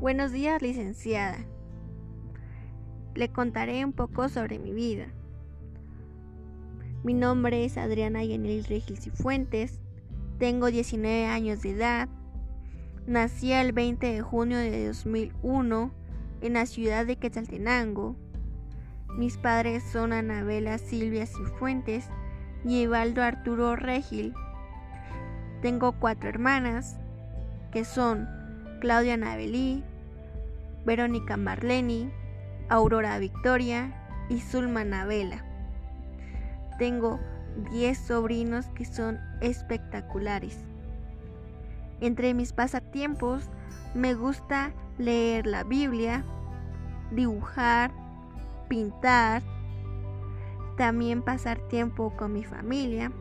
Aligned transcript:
Buenos 0.00 0.32
días, 0.32 0.62
licenciada. 0.62 1.38
Le 3.14 3.30
contaré 3.30 3.84
un 3.84 3.92
poco 3.92 4.28
sobre 4.28 4.58
mi 4.58 4.72
vida. 4.72 5.06
Mi 7.04 7.14
nombre 7.14 7.64
es 7.64 7.76
Adriana 7.78 8.24
Yanel 8.24 8.64
Regil 8.64 8.98
Cifuentes. 8.98 9.78
Tengo 10.38 10.70
19 10.70 11.26
años 11.26 11.62
de 11.62 11.72
edad. 11.72 12.08
Nací 13.06 13.52
el 13.52 13.72
20 13.72 14.06
de 14.06 14.20
junio 14.20 14.58
de 14.58 14.86
2001 14.86 15.92
en 16.40 16.52
la 16.54 16.66
ciudad 16.66 17.06
de 17.06 17.16
Quetzaltenango. 17.16 18.16
Mis 19.16 19.36
padres 19.36 19.82
son 19.82 20.12
Anabela 20.12 20.78
Silvia 20.78 21.26
Cifuentes 21.26 22.06
y 22.64 22.82
Evaldo 22.82 23.22
Arturo 23.22 23.76
Regil. 23.76 24.34
Tengo 25.62 25.92
cuatro 25.92 26.28
hermanas, 26.28 26.98
que 27.72 27.84
son 27.84 28.28
Claudia 28.80 29.14
Anabelí, 29.14 29.84
Verónica 30.84 31.36
Marleni, 31.36 32.10
Aurora 32.68 33.18
Victoria 33.18 33.92
y 34.28 34.40
Zulma 34.40 34.80
Anabela. 34.80 35.44
Tengo 36.78 37.20
10 37.72 37.98
sobrinos 37.98 38.66
que 38.68 38.84
son 38.84 39.18
espectaculares. 39.40 40.58
Entre 42.00 42.32
mis 42.32 42.52
pasatiempos 42.52 43.50
me 43.94 44.14
gusta 44.14 44.72
leer 44.98 45.46
la 45.46 45.64
Biblia, 45.64 46.24
dibujar, 47.10 47.90
pintar, 48.68 49.42
también 50.76 51.22
pasar 51.22 51.58
tiempo 51.68 52.14
con 52.16 52.32
mi 52.32 52.44
familia 52.44 53.12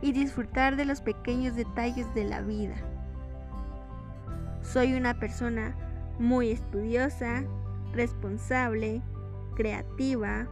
y 0.00 0.12
disfrutar 0.12 0.76
de 0.76 0.84
los 0.84 1.00
pequeños 1.00 1.54
detalles 1.54 2.12
de 2.14 2.24
la 2.24 2.40
vida. 2.40 2.74
Soy 4.72 4.92
una 4.92 5.18
persona 5.18 5.74
muy 6.18 6.50
estudiosa, 6.50 7.42
responsable, 7.94 9.00
creativa. 9.56 10.46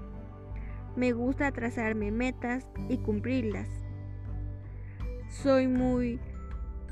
Me 0.96 1.12
gusta 1.12 1.52
trazarme 1.52 2.10
metas 2.10 2.66
y 2.88 2.96
cumplirlas. 2.96 3.68
Soy 5.28 5.68
muy 5.68 6.18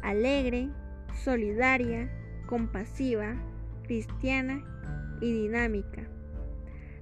alegre, 0.03 0.69
solidaria, 1.15 2.11
compasiva, 2.47 3.37
cristiana 3.85 4.63
y 5.23 5.33
dinámica. 5.33 6.03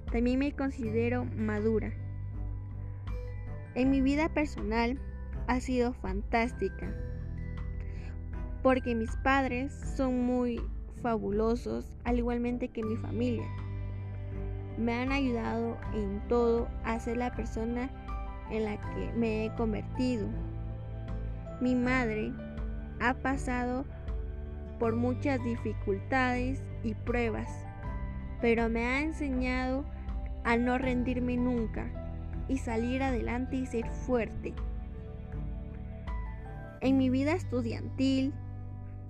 También 0.09 0.39
me 0.39 0.53
considero 0.53 1.25
madura. 1.25 1.91
En 3.75 3.91
mi 3.91 3.99
vida 3.99 4.29
personal 4.29 4.97
ha 5.47 5.59
sido 5.59 5.91
fantástica 5.91 6.95
porque 8.63 8.95
mis 8.95 9.13
padres 9.17 9.73
son 9.97 10.25
muy 10.25 10.59
fabulosos, 11.01 11.85
al 12.05 12.17
igualmente 12.17 12.69
que 12.69 12.81
mi 12.81 12.95
familia. 12.95 13.45
Me 14.77 14.93
han 14.93 15.11
ayudado 15.11 15.77
en 15.93 16.21
todo 16.29 16.69
a 16.85 16.97
ser 16.99 17.17
la 17.17 17.35
persona 17.35 17.89
en 18.49 18.63
la 18.63 18.77
que 18.77 19.11
me 19.17 19.45
he 19.45 19.53
convertido. 19.55 20.27
Mi 21.59 21.75
madre 21.75 22.31
ha 23.01 23.13
pasado 23.15 23.85
por 24.79 24.95
muchas 24.95 25.43
dificultades 25.43 26.63
y 26.83 26.93
pruebas, 26.93 27.49
pero 28.41 28.69
me 28.69 28.85
ha 28.85 29.01
enseñado 29.01 29.83
a 30.45 30.55
no 30.55 30.77
rendirme 30.77 31.35
nunca 31.35 31.85
y 32.47 32.57
salir 32.57 33.03
adelante 33.03 33.57
y 33.57 33.65
ser 33.65 33.89
fuerte. 33.89 34.53
En 36.81 36.97
mi 36.97 37.09
vida 37.09 37.33
estudiantil 37.33 38.33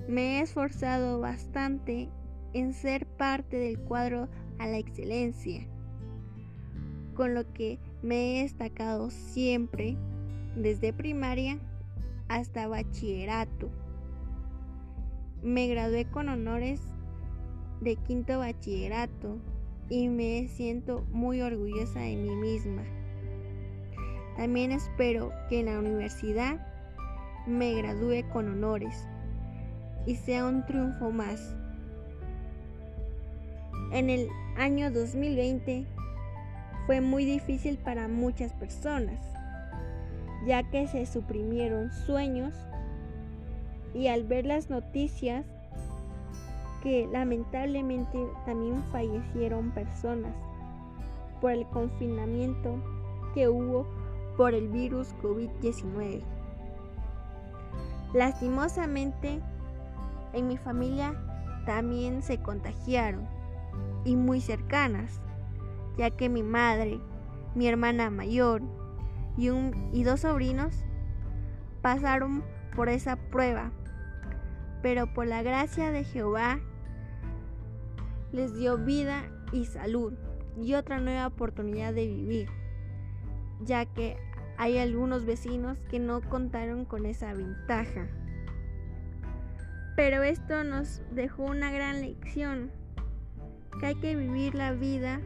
me 0.07 0.37
he 0.37 0.41
esforzado 0.41 1.19
bastante 1.19 2.09
en 2.53 2.73
ser 2.73 3.05
parte 3.05 3.57
del 3.57 3.79
cuadro 3.79 4.29
a 4.59 4.67
la 4.67 4.77
excelencia, 4.77 5.67
con 7.15 7.33
lo 7.33 7.51
que 7.53 7.79
me 8.01 8.39
he 8.39 8.43
destacado 8.43 9.09
siempre 9.09 9.97
desde 10.55 10.93
primaria 10.93 11.59
hasta 12.27 12.67
bachillerato. 12.67 13.69
Me 15.41 15.67
gradué 15.67 16.05
con 16.05 16.29
honores 16.29 16.81
de 17.81 17.95
quinto 17.95 18.39
bachillerato 18.39 19.37
y 19.89 20.07
me 20.07 20.47
siento 20.47 21.05
muy 21.11 21.41
orgullosa 21.41 21.99
de 21.99 22.15
mí 22.15 22.35
misma. 22.35 22.83
También 24.37 24.71
espero 24.71 25.31
que 25.49 25.59
en 25.59 25.67
la 25.67 25.79
universidad 25.79 26.65
me 27.45 27.73
gradúe 27.75 28.27
con 28.31 28.49
honores 28.49 29.07
y 30.05 30.15
sea 30.15 30.45
un 30.45 30.65
triunfo 30.65 31.11
más. 31.11 31.53
En 33.91 34.09
el 34.09 34.27
año 34.57 34.91
2020 34.91 35.85
fue 36.85 37.01
muy 37.01 37.25
difícil 37.25 37.77
para 37.77 38.07
muchas 38.07 38.51
personas, 38.53 39.19
ya 40.45 40.63
que 40.63 40.87
se 40.87 41.05
suprimieron 41.05 41.91
sueños 42.05 42.53
y 43.93 44.07
al 44.07 44.23
ver 44.23 44.45
las 44.45 44.69
noticias 44.69 45.45
que 46.81 47.07
lamentablemente 47.11 48.19
también 48.45 48.83
fallecieron 48.91 49.71
personas 49.71 50.33
por 51.39 51.51
el 51.51 51.65
confinamiento 51.67 52.75
que 53.33 53.47
hubo 53.47 53.85
por 54.35 54.53
el 54.53 54.67
virus 54.67 55.13
COVID-19. 55.21 56.21
Lastimosamente, 58.13 59.39
en 60.33 60.47
mi 60.47 60.57
familia 60.57 61.15
también 61.65 62.21
se 62.21 62.41
contagiaron 62.41 63.27
y 64.03 64.15
muy 64.15 64.41
cercanas, 64.41 65.21
ya 65.97 66.11
que 66.11 66.29
mi 66.29 66.43
madre, 66.43 66.99
mi 67.55 67.67
hermana 67.67 68.09
mayor 68.09 68.61
y, 69.37 69.49
un, 69.49 69.89
y 69.93 70.03
dos 70.03 70.21
sobrinos 70.21 70.83
pasaron 71.81 72.43
por 72.75 72.89
esa 72.89 73.15
prueba, 73.15 73.71
pero 74.81 75.13
por 75.13 75.27
la 75.27 75.43
gracia 75.43 75.91
de 75.91 76.03
Jehová 76.03 76.59
les 78.31 78.55
dio 78.55 78.77
vida 78.77 79.23
y 79.51 79.65
salud 79.65 80.13
y 80.57 80.73
otra 80.73 80.99
nueva 80.99 81.27
oportunidad 81.27 81.93
de 81.93 82.07
vivir, 82.07 82.49
ya 83.61 83.85
que 83.85 84.17
hay 84.57 84.77
algunos 84.77 85.25
vecinos 85.25 85.79
que 85.89 85.99
no 85.99 86.21
contaron 86.21 86.85
con 86.85 87.05
esa 87.05 87.33
ventaja. 87.33 88.07
Pero 89.95 90.23
esto 90.23 90.63
nos 90.63 91.01
dejó 91.11 91.43
una 91.43 91.71
gran 91.71 92.01
lección, 92.01 92.71
que 93.79 93.87
hay 93.87 93.95
que 93.95 94.15
vivir 94.15 94.55
la 94.55 94.71
vida, 94.71 95.19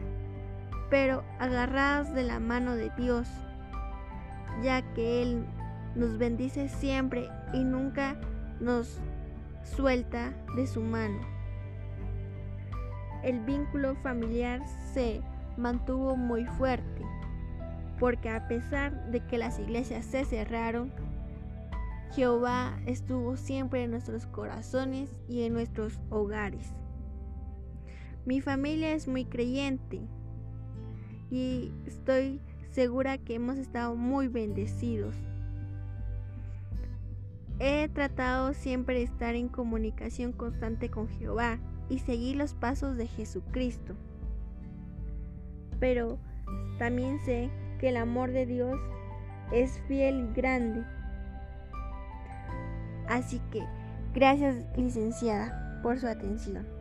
pero 0.90 1.24
agarrados 1.38 2.12
de 2.12 2.22
la 2.22 2.38
mano 2.38 2.74
de 2.74 2.90
Dios, 2.96 3.28
ya 4.62 4.82
que 4.94 5.22
Él 5.22 5.44
nos 5.94 6.18
bendice 6.18 6.68
siempre 6.68 7.28
y 7.52 7.64
nunca 7.64 8.16
nos 8.60 9.00
suelta 9.62 10.32
de 10.54 10.66
su 10.66 10.82
mano. 10.82 11.18
El 13.22 13.40
vínculo 13.40 13.96
familiar 13.96 14.62
se 14.92 15.22
mantuvo 15.56 16.16
muy 16.16 16.44
fuerte, 16.44 17.02
porque 17.98 18.30
a 18.30 18.46
pesar 18.48 19.10
de 19.10 19.20
que 19.20 19.38
las 19.38 19.58
iglesias 19.58 20.04
se 20.04 20.24
cerraron, 20.24 20.92
Jehová 22.12 22.80
estuvo 22.86 23.36
siempre 23.36 23.84
en 23.84 23.90
nuestros 23.90 24.26
corazones 24.26 25.14
y 25.28 25.42
en 25.42 25.52
nuestros 25.52 26.00
hogares. 26.10 26.72
Mi 28.24 28.40
familia 28.40 28.92
es 28.92 29.08
muy 29.08 29.24
creyente 29.24 30.00
y 31.30 31.72
estoy 31.86 32.40
segura 32.70 33.18
que 33.18 33.34
hemos 33.34 33.58
estado 33.58 33.94
muy 33.94 34.28
bendecidos. 34.28 35.14
He 37.60 37.88
tratado 37.88 38.54
siempre 38.54 38.96
de 38.96 39.02
estar 39.02 39.34
en 39.34 39.48
comunicación 39.48 40.32
constante 40.32 40.90
con 40.90 41.08
Jehová 41.08 41.58
y 41.88 41.98
seguir 41.98 42.36
los 42.36 42.54
pasos 42.54 42.96
de 42.96 43.06
Jesucristo. 43.06 43.94
Pero 45.80 46.18
también 46.78 47.18
sé 47.20 47.50
que 47.78 47.88
el 47.90 47.96
amor 47.96 48.30
de 48.30 48.46
Dios 48.46 48.78
es 49.52 49.80
fiel 49.88 50.30
y 50.30 50.34
grande 50.34 50.84
Así 53.08 53.40
que 53.50 53.62
gracias 54.14 54.64
licenciada 54.76 55.80
por 55.82 55.98
su 55.98 56.06
atención. 56.06 56.77